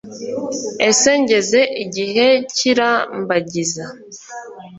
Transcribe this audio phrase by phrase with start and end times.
[0.89, 3.85] Ese ngeze igihe cy irambagiza